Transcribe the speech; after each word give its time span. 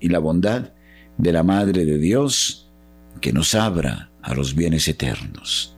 y 0.00 0.08
la 0.08 0.18
bondad 0.18 0.72
de 1.18 1.32
la 1.32 1.42
Madre 1.42 1.84
de 1.84 1.98
Dios 1.98 2.70
que 3.20 3.32
nos 3.32 3.54
abra 3.54 4.10
a 4.22 4.34
los 4.34 4.54
bienes 4.54 4.88
eternos. 4.88 5.76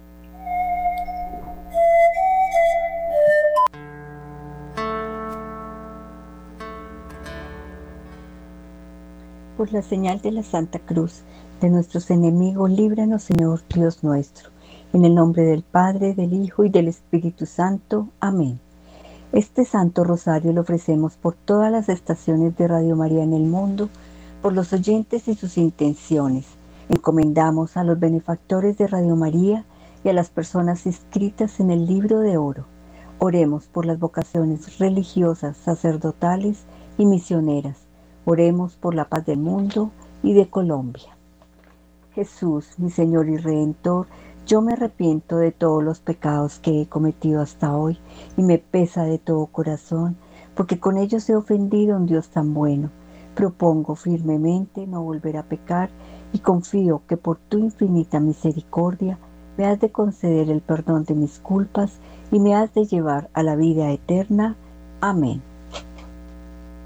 Por 9.57 9.73
la 9.73 9.83
señal 9.83 10.21
de 10.21 10.31
la 10.31 10.43
Santa 10.43 10.79
Cruz 10.79 11.23
de 11.61 11.69
nuestros 11.69 12.11
enemigos, 12.11 12.71
líbranos 12.71 13.25
Señor 13.25 13.61
Dios 13.75 14.05
nuestro. 14.05 14.51
En 14.93 15.05
el 15.05 15.15
nombre 15.15 15.43
del 15.43 15.63
Padre, 15.63 16.15
del 16.15 16.33
Hijo 16.33 16.65
y 16.65 16.71
del 16.71 16.89
Espíritu 16.89 17.45
Santo. 17.45 18.09
Amén. 18.21 18.61
Este 19.33 19.67
Santo 19.67 20.05
Rosario 20.05 20.55
lo 20.55 20.63
ofrecemos 20.63 21.19
por 21.19 21.35
todas 21.35 21.71
las 21.71 21.91
estaciones 21.91 22.57
de 22.57 22.67
Radio 22.67 22.97
María 22.97 23.23
en 23.23 23.35
el 23.35 23.43
mundo, 23.43 23.91
por 24.41 24.55
los 24.55 24.73
oyentes 24.73 25.29
y 25.29 25.35
sus 25.35 25.59
intenciones. 25.59 26.47
Encomendamos 26.89 27.77
a 27.77 27.85
los 27.85 28.01
benefactores 28.01 28.79
de 28.79 28.87
Radio 28.87 29.17
María 29.17 29.67
y 30.03 30.09
a 30.09 30.15
las 30.15 30.31
personas 30.31 30.87
inscritas 30.87 31.61
en 31.61 31.71
el 31.71 31.85
libro 31.85 32.21
de 32.21 32.39
oro. 32.39 32.65
Oremos 33.19 33.67
por 33.67 33.85
las 33.85 33.99
vocaciones 33.99 34.79
religiosas, 34.79 35.59
sacerdotales 35.59 36.63
y 36.97 37.05
misioneras. 37.05 37.77
Oremos 38.25 38.77
por 38.77 38.95
la 38.95 39.11
paz 39.11 39.27
del 39.27 39.41
mundo 39.41 39.91
y 40.23 40.33
de 40.33 40.49
Colombia. 40.49 41.19
Jesús, 42.15 42.79
mi 42.79 42.91
Señor 42.91 43.29
y 43.29 43.37
Redentor, 43.37 44.07
yo 44.49 44.63
me 44.63 44.73
arrepiento 44.73 45.37
de 45.37 45.53
todos 45.53 45.85
los 45.85 46.01
pecados 46.01 46.59
que 46.59 46.81
he 46.81 46.87
cometido 46.87 47.43
hasta 47.43 47.77
hoy 47.77 47.99
y 48.35 48.43
me 48.43 48.57
pesa 48.57 49.05
de 49.05 49.19
todo 49.19 49.45
corazón, 49.45 50.17
porque 50.55 50.81
con 50.81 50.97
ellos 50.97 51.29
he 51.29 51.37
ofendido 51.37 51.95
a 51.95 51.99
un 51.99 52.07
Dios 52.07 52.31
tan 52.31 52.55
bueno. 52.55 52.89
Propongo 53.35 53.95
firmemente 53.95 54.87
no 54.87 55.03
volver 55.03 55.37
a 55.37 55.43
pecar 55.43 55.91
y 56.33 56.39
confío 56.39 57.03
que 57.07 57.19
por 57.19 57.37
tu 57.37 57.59
infinita 57.59 58.21
misericordia 58.21 59.19
me 59.59 59.67
has 59.67 59.81
de 59.81 59.93
conceder 59.93 60.49
el 60.49 60.63
perdón 60.63 61.05
de 61.05 61.15
mis 61.15 61.41
culpas 61.41 61.99
y 62.33 62.41
me 62.41 62.55
has 62.55 62.73
de 62.73 62.87
llevar 62.87 63.29
a 63.35 63.43
la 63.43 63.55
vida 63.55 63.91
eterna. 63.91 64.57
Amén. 65.03 65.43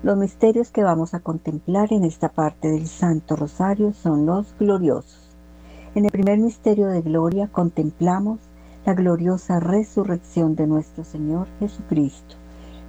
Los 0.02 0.16
misterios 0.16 0.72
que 0.72 0.82
vamos 0.82 1.14
a 1.14 1.20
contemplar 1.20 1.92
en 1.92 2.02
esta 2.02 2.28
parte 2.28 2.72
del 2.72 2.88
Santo 2.88 3.36
Rosario 3.36 3.92
son 3.92 4.26
los 4.26 4.52
gloriosos. 4.58 5.21
En 5.94 6.06
el 6.06 6.10
primer 6.10 6.38
misterio 6.38 6.86
de 6.86 7.02
gloria 7.02 7.48
contemplamos 7.48 8.40
la 8.86 8.94
gloriosa 8.94 9.60
resurrección 9.60 10.56
de 10.56 10.66
nuestro 10.66 11.04
Señor 11.04 11.46
Jesucristo. 11.60 12.36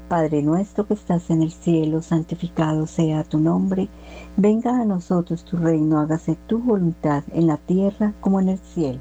Padre 0.08 0.42
nuestro 0.42 0.88
que 0.88 0.94
estás 0.94 1.30
en 1.30 1.42
el 1.42 1.52
cielo, 1.52 2.02
santificado 2.02 2.88
sea 2.88 3.26
tu 3.26 3.40
nombre, 3.40 3.90
venga 4.38 4.80
a 4.80 4.86
nosotros 4.86 5.44
tu 5.44 5.58
reino, 5.58 6.00
hágase 6.00 6.38
tu 6.48 6.60
voluntad 6.60 7.26
en 7.34 7.48
la 7.48 7.58
tierra 7.58 8.14
como 8.22 8.40
en 8.40 8.50
el 8.50 8.58
cielo. 8.60 9.00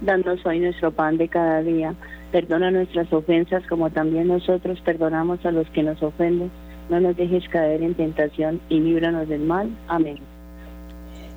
Danos 0.00 0.44
hoy 0.44 0.58
nuestro 0.58 0.90
pan 0.90 1.16
de 1.16 1.28
cada 1.28 1.62
día, 1.62 1.94
perdona 2.32 2.72
nuestras 2.72 3.12
ofensas 3.12 3.64
como 3.68 3.90
también 3.90 4.26
nosotros 4.26 4.80
perdonamos 4.80 5.46
a 5.46 5.52
los 5.52 5.68
que 5.70 5.84
nos 5.84 6.02
ofenden, 6.02 6.50
no 6.90 6.98
nos 6.98 7.16
dejes 7.16 7.48
caer 7.48 7.80
en 7.80 7.94
tentación 7.94 8.60
y 8.68 8.80
líbranos 8.80 9.28
del 9.28 9.42
mal. 9.42 9.70
Amén. 9.86 10.33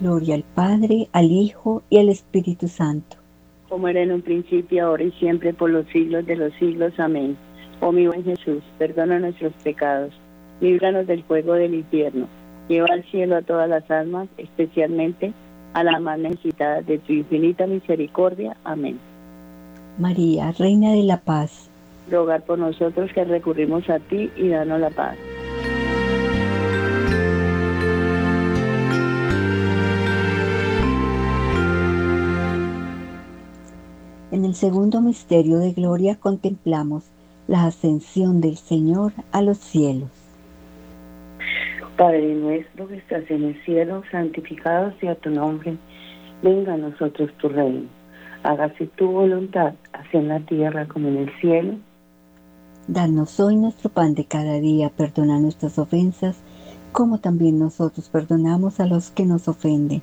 Gloria 0.00 0.34
al 0.34 0.44
Padre, 0.54 1.08
al 1.12 1.30
Hijo 1.30 1.82
y 1.90 1.98
al 1.98 2.08
Espíritu 2.08 2.68
Santo. 2.68 3.16
Como 3.68 3.88
era 3.88 4.02
en 4.02 4.12
un 4.12 4.22
principio, 4.22 4.86
ahora 4.86 5.04
y 5.04 5.12
siempre, 5.12 5.52
por 5.54 5.70
los 5.70 5.86
siglos 5.88 6.26
de 6.26 6.36
los 6.36 6.52
siglos. 6.54 6.92
Amén. 6.98 7.36
Oh 7.80 7.92
mi 7.92 8.06
buen 8.06 8.24
Jesús, 8.24 8.62
perdona 8.78 9.18
nuestros 9.18 9.52
pecados, 9.62 10.12
líbranos 10.60 11.06
del 11.06 11.22
fuego 11.24 11.54
del 11.54 11.74
infierno, 11.74 12.26
lleva 12.68 12.86
al 12.90 13.04
cielo 13.10 13.36
a 13.36 13.42
todas 13.42 13.68
las 13.68 13.90
almas, 13.90 14.28
especialmente 14.38 15.32
a 15.74 15.82
las 15.84 16.00
más 16.00 16.18
necesitadas 16.18 16.86
de 16.86 16.98
tu 16.98 17.12
infinita 17.12 17.66
misericordia. 17.66 18.56
Amén. 18.64 18.98
María, 19.98 20.52
Reina 20.52 20.92
de 20.92 21.02
la 21.02 21.20
Paz, 21.20 21.68
rogar 22.10 22.42
por 22.44 22.58
nosotros 22.58 23.10
que 23.12 23.24
recurrimos 23.24 23.88
a 23.90 23.98
ti 23.98 24.30
y 24.36 24.48
danos 24.48 24.80
la 24.80 24.90
paz. 24.90 25.16
En 34.34 34.44
el 34.44 34.56
segundo 34.56 35.00
misterio 35.00 35.58
de 35.58 35.70
gloria 35.70 36.16
contemplamos 36.16 37.04
la 37.46 37.66
ascensión 37.66 38.40
del 38.40 38.56
Señor 38.56 39.12
a 39.30 39.42
los 39.42 39.58
cielos. 39.58 40.10
Padre 41.96 42.34
nuestro 42.34 42.88
que 42.88 42.96
estás 42.96 43.22
en 43.30 43.44
el 43.44 43.64
cielo, 43.64 44.02
santificado 44.10 44.92
sea 44.98 45.14
tu 45.14 45.30
nombre, 45.30 45.76
venga 46.42 46.74
a 46.74 46.76
nosotros 46.76 47.30
tu 47.38 47.48
reino, 47.48 47.86
hágase 48.42 48.88
tu 48.96 49.06
voluntad, 49.06 49.74
así 49.92 50.16
en 50.16 50.26
la 50.26 50.40
tierra 50.40 50.88
como 50.88 51.06
en 51.06 51.18
el 51.18 51.30
cielo. 51.40 51.74
Danos 52.88 53.38
hoy 53.38 53.54
nuestro 53.54 53.88
pan 53.88 54.14
de 54.14 54.24
cada 54.24 54.58
día, 54.58 54.90
perdona 54.90 55.38
nuestras 55.38 55.78
ofensas, 55.78 56.38
como 56.90 57.18
también 57.18 57.60
nosotros 57.60 58.08
perdonamos 58.08 58.80
a 58.80 58.86
los 58.86 59.12
que 59.12 59.26
nos 59.26 59.46
ofenden. 59.46 60.02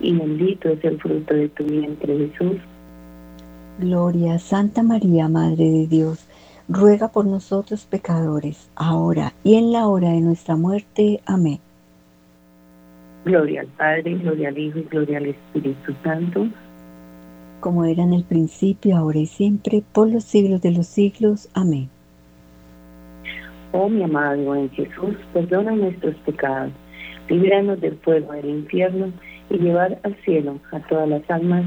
y 0.00 0.12
bendito 0.12 0.68
es 0.68 0.84
el 0.84 0.98
fruto 1.00 1.34
de 1.34 1.48
tu 1.50 1.64
vientre 1.64 2.16
Jesús. 2.16 2.56
Gloria, 3.78 4.38
Santa 4.38 4.82
María, 4.82 5.28
Madre 5.28 5.64
de 5.64 5.86
Dios, 5.86 6.26
ruega 6.68 7.08
por 7.08 7.26
nosotros 7.26 7.86
pecadores, 7.86 8.70
ahora 8.76 9.32
y 9.42 9.56
en 9.56 9.72
la 9.72 9.88
hora 9.88 10.10
de 10.10 10.20
nuestra 10.20 10.56
muerte. 10.56 11.20
Amén. 11.26 11.58
Gloria 13.24 13.62
al 13.62 13.66
Padre, 13.68 14.14
gloria 14.14 14.48
al 14.48 14.58
Hijo 14.58 14.78
y 14.78 14.82
gloria 14.82 15.18
al 15.18 15.26
Espíritu 15.26 15.94
Santo. 16.02 16.46
Como 17.60 17.84
era 17.84 18.02
en 18.02 18.12
el 18.12 18.24
principio, 18.24 18.96
ahora 18.96 19.18
y 19.18 19.26
siempre, 19.26 19.82
por 19.92 20.10
los 20.10 20.24
siglos 20.24 20.60
de 20.60 20.72
los 20.72 20.86
siglos. 20.86 21.48
Amén. 21.54 21.88
Oh 23.72 23.88
mi 23.88 24.04
amado 24.04 24.40
buen 24.44 24.70
Jesús, 24.70 25.16
perdona 25.32 25.72
nuestros 25.72 26.14
pecados, 26.18 26.70
líbranos 27.28 27.80
del 27.80 27.96
fuego 27.96 28.32
del 28.32 28.48
infierno 28.48 29.12
y 29.50 29.58
llevar 29.58 29.98
al 30.02 30.16
cielo 30.24 30.58
a 30.72 30.80
todas 30.80 31.08
las 31.08 31.28
almas, 31.30 31.64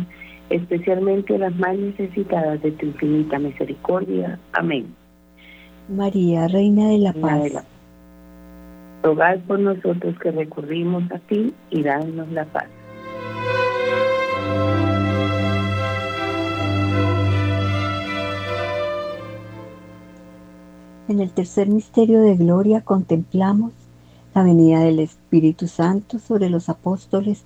especialmente 0.50 1.36
a 1.36 1.40
las 1.40 1.56
más 1.56 1.78
necesitadas 1.78 2.62
de 2.62 2.72
tu 2.72 2.88
infinita 2.88 3.40
misericordia. 3.40 4.40
Amén. 4.54 4.94
María, 5.90 6.48
Reina 6.48 6.90
de 6.90 6.98
la 6.98 7.14
Paz, 7.14 7.66
rogad 9.04 9.40
por 9.48 9.60
nosotros 9.60 10.20
que 10.20 10.32
recurrimos 10.32 11.10
a 11.12 11.20
ti 11.20 11.54
y 11.70 11.82
danos 11.82 12.30
la 12.32 12.46
paz. 12.46 12.68
En 21.08 21.22
el 21.22 21.32
tercer 21.32 21.70
misterio 21.70 22.22
de 22.22 22.36
gloria 22.36 22.82
contemplamos 22.82 23.72
la 24.36 24.44
venida 24.44 24.82
del 24.82 25.00
Espíritu 25.00 25.68
Santo 25.68 26.20
sobre 26.20 26.50
los 26.50 26.68
apóstoles 26.68 27.46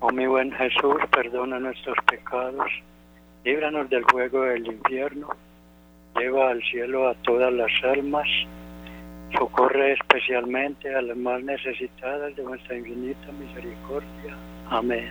Oh 0.00 0.10
mi 0.12 0.26
buen 0.26 0.52
Jesús, 0.52 0.96
perdona 1.10 1.58
nuestros 1.58 1.96
pecados, 2.06 2.70
líbranos 3.44 3.90
del 3.90 4.04
fuego 4.04 4.42
del 4.42 4.66
infierno, 4.66 5.28
lleva 6.16 6.50
al 6.50 6.62
cielo 6.62 7.08
a 7.08 7.14
todas 7.14 7.52
las 7.52 7.70
almas, 7.82 8.28
socorre 9.36 9.94
especialmente 9.94 10.94
a 10.94 11.02
las 11.02 11.16
más 11.16 11.42
necesitadas 11.42 12.34
de 12.36 12.44
nuestra 12.44 12.76
infinita 12.76 13.32
misericordia. 13.32 14.36
Amén. 14.70 15.10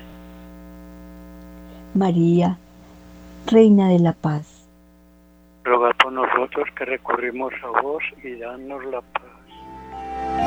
María, 1.93 2.57
Reina 3.47 3.89
de 3.89 3.99
la 3.99 4.13
Paz. 4.13 4.69
Roga 5.65 5.91
por 6.01 6.13
nosotros 6.13 6.65
que 6.77 6.85
recurrimos 6.85 7.53
a 7.61 7.81
vos 7.81 8.03
y 8.23 8.35
danos 8.35 8.85
la 8.85 9.01
paz. 9.01 10.46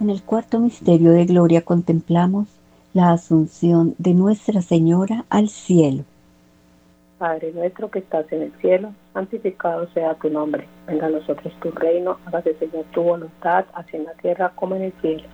En 0.00 0.10
el 0.10 0.22
cuarto 0.22 0.60
misterio 0.60 1.10
de 1.10 1.24
gloria 1.24 1.62
contemplamos 1.62 2.46
la 2.94 3.10
asunción 3.10 3.96
de 3.98 4.14
Nuestra 4.14 4.62
Señora 4.62 5.24
al 5.28 5.48
cielo. 5.48 6.04
Padre 7.18 7.52
nuestro 7.52 7.90
que 7.90 7.98
estás 7.98 8.30
en 8.30 8.42
el 8.42 8.52
cielo, 8.60 8.92
santificado 9.12 9.88
sea 9.92 10.14
tu 10.14 10.30
nombre. 10.30 10.68
Venga 10.86 11.06
a 11.06 11.10
nosotros 11.10 11.52
tu 11.60 11.72
reino, 11.72 12.16
hágase 12.26 12.54
Señor 12.54 12.84
tu 12.94 13.02
voluntad, 13.02 13.64
así 13.74 13.96
en 13.96 14.04
la 14.04 14.12
tierra 14.14 14.52
como 14.54 14.76
en 14.76 14.82
el 14.82 14.92
cielo. 15.00 15.24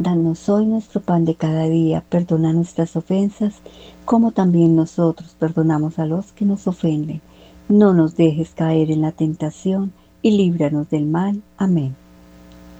Danos 0.00 0.48
hoy 0.48 0.66
nuestro 0.66 1.00
pan 1.00 1.24
de 1.24 1.36
cada 1.36 1.68
día, 1.68 2.02
perdona 2.08 2.52
nuestras 2.52 2.96
ofensas, 2.96 3.62
como 4.04 4.32
también 4.32 4.74
nosotros 4.74 5.36
perdonamos 5.38 6.00
a 6.00 6.06
los 6.06 6.32
que 6.32 6.44
nos 6.44 6.66
ofenden. 6.66 7.20
No 7.68 7.94
nos 7.94 8.16
dejes 8.16 8.50
caer 8.50 8.90
en 8.90 9.02
la 9.02 9.12
tentación 9.12 9.92
y 10.22 10.32
líbranos 10.36 10.90
del 10.90 11.06
mal. 11.06 11.40
Amén. 11.56 11.94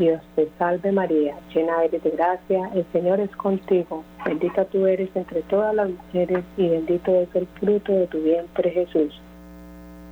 Dios 0.00 0.22
te 0.34 0.48
salve 0.58 0.92
María, 0.92 1.38
llena 1.54 1.84
eres 1.84 2.02
de 2.02 2.10
gracia, 2.10 2.70
el 2.74 2.86
Señor 2.90 3.20
es 3.20 3.30
contigo, 3.36 4.02
bendita 4.24 4.64
tú 4.64 4.86
eres 4.86 5.10
entre 5.14 5.42
todas 5.42 5.74
las 5.74 5.90
mujeres 5.90 6.42
y 6.56 6.70
bendito 6.70 7.14
es 7.14 7.28
el 7.34 7.46
fruto 7.46 7.92
de 7.92 8.06
tu 8.06 8.18
vientre 8.22 8.70
Jesús. 8.70 9.20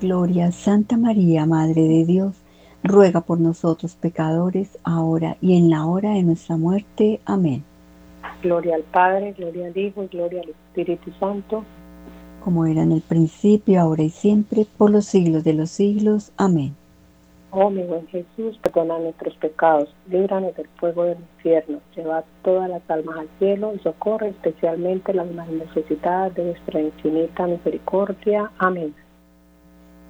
Gloria, 0.03 0.53
Santa 0.53 0.99
María, 0.99 1.47
Madre 1.47 1.89
de 1.89 2.05
Dios, 2.05 2.37
ruega 2.85 3.23
por 3.23 3.41
nosotros 3.41 3.97
pecadores, 3.97 4.79
ahora 4.85 5.39
y 5.41 5.57
en 5.57 5.71
la 5.71 5.87
hora 5.87 6.11
de 6.11 6.23
nuestra 6.23 6.59
muerte. 6.59 7.21
Amén. 7.25 7.65
Gloria 8.43 8.75
al 8.75 8.83
Padre, 8.83 9.33
gloria 9.39 9.69
al 9.69 9.77
Hijo 9.77 10.05
y 10.05 10.09
gloria 10.09 10.43
al 10.43 10.51
Espíritu 10.51 11.11
Santo. 11.19 11.65
Como 12.45 12.67
era 12.67 12.83
en 12.83 12.93
el 12.93 13.01
principio, 13.01 13.81
ahora 13.81 14.03
y 14.03 14.11
siempre, 14.11 14.67
por 14.77 14.91
los 14.91 15.07
siglos 15.07 15.45
de 15.45 15.55
los 15.55 15.71
siglos. 15.71 16.31
Amén. 16.37 16.77
Oh 17.51 17.71
mi 17.71 17.83
buen 17.83 18.07
Jesús, 18.09 18.59
perdona 18.63 18.99
nuestros 18.99 19.35
pecados, 19.37 19.95
líbranos 20.11 20.55
del 20.57 20.69
fuego 20.79 21.05
del 21.05 21.19
infierno, 21.37 21.81
lleva 21.97 22.25
todas 22.43 22.69
las 22.69 22.83
almas 22.91 23.19
al 23.19 23.29
cielo 23.39 23.73
y 23.75 23.79
socorre 23.79 24.29
especialmente 24.29 25.15
las 25.15 25.31
más 25.33 25.49
necesitadas 25.49 26.35
de 26.35 26.45
nuestra 26.45 26.81
infinita 26.81 27.47
misericordia. 27.47 28.51
Amén. 28.59 28.95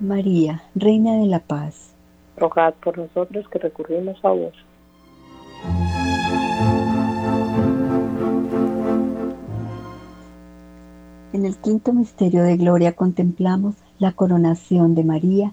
María, 0.00 0.62
Reina 0.74 1.16
de 1.18 1.26
la 1.26 1.40
Paz 1.40 1.94
rogad 2.38 2.74
por 2.82 2.96
nosotros 2.96 3.46
que 3.48 3.58
recurrimos 3.58 4.16
a 4.24 4.30
vos. 4.30 4.54
En 11.32 11.44
el 11.44 11.56
quinto 11.58 11.92
misterio 11.92 12.42
de 12.42 12.56
gloria 12.56 12.92
contemplamos 12.92 13.74
la 13.98 14.12
coronación 14.12 14.94
de 14.94 15.04
María 15.04 15.52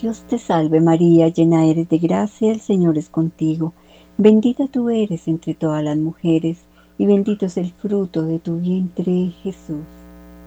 Dios 0.00 0.22
te 0.28 0.38
salve 0.38 0.80
María, 0.80 1.26
llena 1.26 1.64
eres 1.64 1.88
de 1.88 1.98
gracia, 1.98 2.52
el 2.52 2.60
Señor 2.60 2.96
es 2.98 3.10
contigo. 3.10 3.72
Bendita 4.16 4.68
tú 4.68 4.90
eres 4.90 5.26
entre 5.26 5.54
todas 5.54 5.82
las 5.82 5.96
mujeres, 5.96 6.64
y 6.98 7.06
bendito 7.06 7.46
es 7.46 7.56
el 7.56 7.72
fruto 7.72 8.22
de 8.22 8.38
tu 8.38 8.60
vientre, 8.60 9.32
Jesús. 9.42 9.84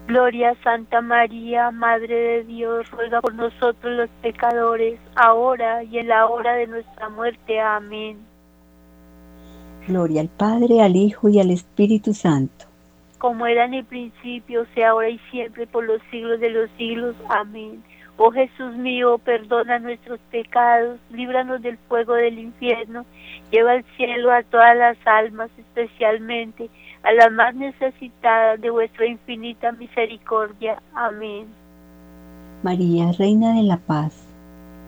Gloria 0.08 0.50
a 0.50 0.62
Santa 0.62 1.02
María, 1.02 1.70
Madre 1.70 2.14
de 2.14 2.44
Dios, 2.44 2.90
ruega 2.90 3.20
por 3.20 3.34
nosotros 3.34 3.92
los 3.94 4.08
pecadores, 4.22 4.98
ahora 5.16 5.84
y 5.84 5.98
en 5.98 6.08
la 6.08 6.28
hora 6.28 6.54
de 6.54 6.66
nuestra 6.66 7.10
muerte. 7.10 7.60
Amén. 7.60 8.16
Gloria 9.86 10.22
al 10.22 10.28
Padre, 10.28 10.80
al 10.80 10.96
Hijo 10.96 11.28
y 11.28 11.40
al 11.40 11.50
Espíritu 11.50 12.14
Santo. 12.14 12.64
Como 13.18 13.46
era 13.46 13.66
en 13.66 13.74
el 13.74 13.84
principio, 13.84 14.64
sea 14.74 14.90
ahora 14.90 15.10
y 15.10 15.18
siempre, 15.30 15.66
por 15.66 15.84
los 15.84 16.00
siglos 16.10 16.40
de 16.40 16.50
los 16.50 16.70
siglos. 16.78 17.14
Amén. 17.28 17.82
Oh 18.24 18.30
Jesús 18.30 18.76
mío, 18.76 19.18
perdona 19.18 19.80
nuestros 19.80 20.20
pecados, 20.30 21.00
líbranos 21.10 21.60
del 21.60 21.76
fuego 21.88 22.14
del 22.14 22.38
infierno, 22.38 23.04
lleva 23.50 23.72
al 23.72 23.84
cielo 23.96 24.30
a 24.30 24.44
todas 24.44 24.76
las 24.76 24.96
almas, 25.04 25.50
especialmente 25.58 26.70
a 27.02 27.12
las 27.14 27.32
más 27.32 27.52
necesitadas 27.56 28.60
de 28.60 28.70
vuestra 28.70 29.06
infinita 29.06 29.72
misericordia. 29.72 30.80
Amén. 30.94 31.48
María, 32.62 33.10
Reina 33.18 33.54
de 33.54 33.64
la 33.64 33.78
Paz, 33.78 34.24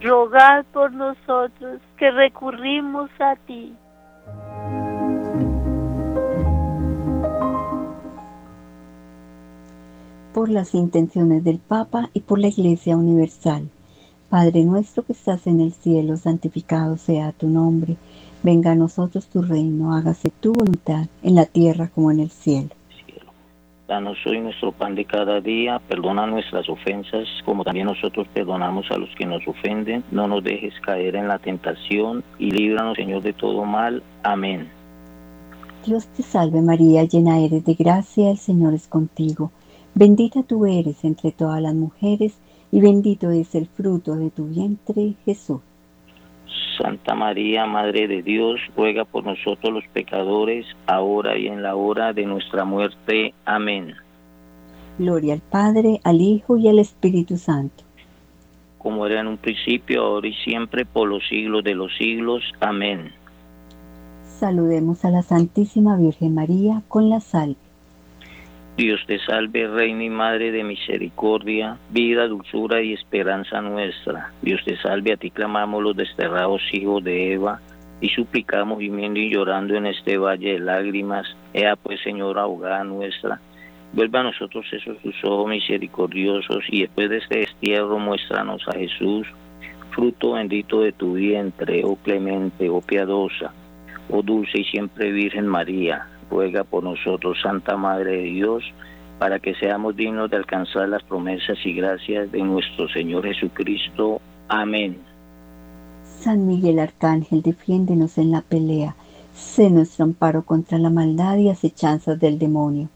rogad 0.00 0.64
por 0.72 0.92
nosotros 0.92 1.80
que 1.96 2.12
recurrimos 2.12 3.10
a 3.18 3.34
ti. 3.48 3.74
Por 10.34 10.48
las 10.48 10.74
intenciones 10.74 11.44
del 11.44 11.58
Papa 11.58 12.10
y 12.12 12.20
por 12.20 12.40
la 12.40 12.48
Iglesia 12.48 12.96
Universal. 12.96 13.68
Padre 14.28 14.64
nuestro 14.64 15.04
que 15.04 15.12
estás 15.12 15.46
en 15.46 15.60
el 15.60 15.72
cielo, 15.72 16.16
santificado 16.16 16.96
sea 16.96 17.30
tu 17.30 17.48
nombre. 17.48 17.96
Venga 18.42 18.72
a 18.72 18.74
nosotros 18.74 19.28
tu 19.28 19.42
reino, 19.42 19.94
hágase 19.94 20.30
tu 20.40 20.52
voluntad, 20.52 21.06
en 21.22 21.36
la 21.36 21.46
tierra 21.46 21.88
como 21.94 22.10
en 22.10 22.18
el 22.18 22.30
cielo. 22.30 22.70
Danos 23.86 24.18
hoy 24.26 24.40
nuestro 24.40 24.72
pan 24.72 24.96
de 24.96 25.04
cada 25.04 25.40
día, 25.40 25.80
perdona 25.88 26.26
nuestras 26.26 26.68
ofensas, 26.68 27.28
como 27.44 27.62
también 27.62 27.86
nosotros 27.86 28.26
perdonamos 28.34 28.90
a 28.90 28.98
los 28.98 29.10
que 29.16 29.26
nos 29.26 29.46
ofenden. 29.46 30.02
No 30.10 30.26
nos 30.26 30.42
dejes 30.42 30.74
caer 30.80 31.14
en 31.14 31.28
la 31.28 31.38
tentación 31.38 32.24
y 32.40 32.50
líbranos, 32.50 32.96
Señor, 32.96 33.22
de 33.22 33.34
todo 33.34 33.64
mal. 33.64 34.02
Amén. 34.24 34.68
Dios 35.86 36.08
te 36.08 36.24
salve 36.24 36.60
María, 36.60 37.04
llena 37.04 37.38
eres 37.38 37.64
de 37.64 37.74
gracia, 37.74 38.32
el 38.32 38.38
Señor 38.38 38.74
es 38.74 38.88
contigo. 38.88 39.52
Bendita 39.94 40.42
tú 40.42 40.66
eres 40.66 41.04
entre 41.04 41.30
todas 41.30 41.62
las 41.62 41.74
mujeres, 41.74 42.36
y 42.72 42.80
bendito 42.80 43.30
es 43.30 43.54
el 43.54 43.66
fruto 43.68 44.16
de 44.16 44.30
tu 44.30 44.48
vientre, 44.48 45.14
Jesús. 45.24 45.60
Santa 46.76 47.14
María, 47.14 47.66
Madre 47.66 48.08
de 48.08 48.22
Dios, 48.22 48.58
ruega 48.76 49.04
por 49.04 49.24
nosotros 49.24 49.72
los 49.72 49.84
pecadores, 49.92 50.66
ahora 50.86 51.38
y 51.38 51.46
en 51.46 51.62
la 51.62 51.76
hora 51.76 52.12
de 52.12 52.26
nuestra 52.26 52.64
muerte. 52.64 53.32
Amén. 53.44 53.94
Gloria 54.98 55.34
al 55.34 55.40
Padre, 55.40 56.00
al 56.02 56.20
Hijo 56.20 56.56
y 56.56 56.68
al 56.68 56.80
Espíritu 56.80 57.36
Santo. 57.36 57.84
Como 58.78 59.06
era 59.06 59.20
en 59.20 59.28
un 59.28 59.38
principio, 59.38 60.02
ahora 60.02 60.26
y 60.26 60.34
siempre, 60.34 60.84
por 60.84 61.08
los 61.08 61.22
siglos 61.28 61.62
de 61.62 61.74
los 61.74 61.96
siglos. 61.96 62.42
Amén. 62.60 63.12
Saludemos 64.24 65.04
a 65.04 65.10
la 65.10 65.22
Santísima 65.22 65.96
Virgen 65.96 66.34
María 66.34 66.82
con 66.88 67.08
la 67.08 67.20
salve. 67.20 67.63
Dios 68.76 69.00
te 69.06 69.20
salve, 69.20 69.68
Reina 69.68 70.02
y 70.02 70.10
Madre 70.10 70.50
de 70.50 70.64
misericordia, 70.64 71.78
vida, 71.90 72.26
dulzura 72.26 72.82
y 72.82 72.92
esperanza 72.92 73.60
nuestra. 73.60 74.32
Dios 74.42 74.62
te 74.64 74.76
salve, 74.78 75.12
a 75.12 75.16
ti 75.16 75.30
clamamos 75.30 75.80
los 75.80 75.96
desterrados 75.96 76.60
hijos 76.72 77.04
de 77.04 77.34
Eva, 77.34 77.60
y 78.00 78.08
suplicamos 78.08 78.80
gimiendo 78.80 79.20
y 79.20 79.30
llorando 79.30 79.76
en 79.76 79.86
este 79.86 80.18
valle 80.18 80.54
de 80.54 80.58
lágrimas. 80.58 81.24
Ea 81.52 81.76
pues, 81.76 82.00
Señor, 82.02 82.36
abogada 82.36 82.82
nuestra, 82.82 83.40
vuelva 83.92 84.20
a 84.20 84.24
nosotros 84.24 84.66
esos 84.72 84.98
tus 84.98 85.14
ojos 85.22 85.48
misericordiosos, 85.50 86.64
y 86.68 86.80
después 86.80 87.10
de 87.10 87.18
este 87.18 87.38
destierro 87.38 88.00
muéstranos 88.00 88.66
a 88.66 88.72
Jesús, 88.72 89.28
fruto 89.92 90.32
bendito 90.32 90.80
de 90.80 90.90
tu 90.90 91.12
vientre, 91.12 91.82
oh 91.84 91.94
clemente, 91.94 92.68
oh 92.68 92.80
piadosa, 92.80 93.52
oh 94.10 94.20
dulce 94.20 94.62
y 94.62 94.64
siempre 94.64 95.12
Virgen 95.12 95.46
María 95.46 96.08
ruega 96.30 96.64
por 96.64 96.82
nosotros, 96.82 97.38
Santa 97.42 97.76
Madre 97.76 98.18
de 98.18 98.24
Dios, 98.24 98.64
para 99.18 99.38
que 99.38 99.54
seamos 99.54 99.96
dignos 99.96 100.30
de 100.30 100.36
alcanzar 100.36 100.88
las 100.88 101.02
promesas 101.02 101.56
y 101.64 101.72
gracias 101.74 102.30
de 102.32 102.42
nuestro 102.42 102.88
Señor 102.88 103.24
Jesucristo. 103.24 104.20
Amén. 104.48 104.98
San 106.20 106.46
Miguel 106.46 106.78
Arcángel, 106.78 107.42
defiéndenos 107.42 108.18
en 108.18 108.30
la 108.30 108.40
pelea. 108.40 108.96
Sé 109.34 109.70
nuestro 109.70 110.04
amparo 110.04 110.42
contra 110.42 110.78
la 110.78 110.90
maldad 110.90 111.36
y 111.38 111.48
acechanzas 111.48 112.18
del 112.18 112.38
demonio. 112.38 112.88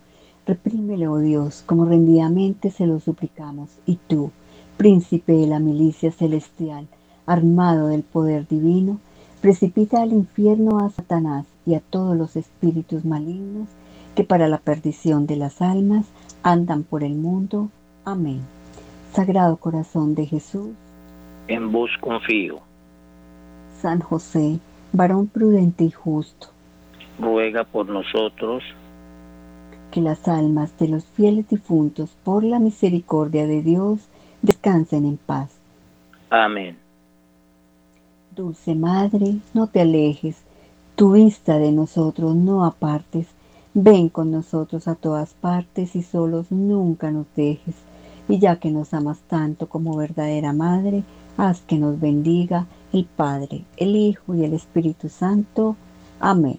Reprímelo, 0.47 1.13
oh 1.13 1.19
Dios, 1.19 1.63
como 1.67 1.85
rendidamente 1.85 2.71
se 2.71 2.87
lo 2.87 3.01
suplicamos. 3.01 3.69
Y 3.87 3.97
tú, 4.07 4.31
príncipe 4.77 5.33
de 5.33 5.47
la 5.47 5.59
milicia 5.59 6.11
celestial, 6.11 6.87
armado 7.27 7.89
del 7.89 8.03
poder 8.03 8.49
divino, 8.49 8.99
precipita 9.41 10.01
al 10.01 10.13
infierno 10.13 10.79
a 10.79 10.91
Satanás 10.91 11.45
y 11.69 11.75
a 11.75 11.81
todos 11.81 12.17
los 12.17 12.35
espíritus 12.35 13.05
malignos 13.05 13.69
que 14.15 14.25
para 14.25 14.49
la 14.49 14.57
perdición 14.57 15.27
de 15.27 15.37
las 15.37 15.61
almas 15.61 16.07
andan 16.43 16.83
por 16.83 17.05
el 17.05 17.15
mundo. 17.15 17.69
Amén. 18.07 18.41
Sagrado 19.13 19.59
Corazón 19.59 20.15
de 20.15 20.25
Jesús, 20.25 20.71
en 21.47 21.71
vos 21.71 21.91
confío. 22.01 22.61
San 23.81 24.01
José, 24.01 24.59
varón 24.93 25.27
prudente 25.27 25.85
y 25.85 25.91
justo, 25.91 26.49
ruega 27.19 27.65
por 27.65 27.89
nosotros. 27.89 28.63
Que 29.91 30.01
las 30.01 30.27
almas 30.27 30.77
de 30.79 30.89
los 30.89 31.05
fieles 31.05 31.49
difuntos, 31.49 32.11
por 32.25 32.45
la 32.45 32.59
misericordia 32.59 33.47
de 33.47 33.63
Dios, 33.63 34.09
descansen 34.43 35.05
en 35.05 35.17
paz. 35.17 35.59
Amén. 36.31 36.77
Dulce 38.35 38.75
Madre, 38.75 39.37
no 39.55 39.67
te 39.67 39.81
alejes, 39.81 40.43
tu 40.99 41.13
vista 41.13 41.61
de 41.61 41.71
nosotros 41.71 42.35
no 42.35 42.65
apartes, 42.65 43.29
ven 43.73 44.09
con 44.09 44.33
nosotros 44.33 44.89
a 44.89 44.97
todas 44.97 45.33
partes 45.33 45.95
y 45.95 46.03
solos 46.03 46.51
nunca 46.51 47.13
nos 47.13 47.27
dejes. 47.37 47.77
Y 48.29 48.41
ya 48.41 48.57
que 48.57 48.73
nos 48.73 48.93
amas 48.93 49.21
tanto 49.29 49.69
como 49.69 49.97
verdadera 49.97 50.53
Madre, 50.53 51.05
haz 51.37 51.61
que 51.61 51.79
nos 51.79 52.01
bendiga 52.01 52.67
el 52.93 53.05
Padre, 53.05 53.65
el 53.77 53.95
Hijo 53.95 54.35
y 54.35 54.43
el 54.43 54.55
Espíritu 54.55 55.09
Santo. 55.09 55.77
Amén. 56.19 56.59